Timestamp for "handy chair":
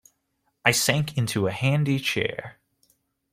1.51-2.57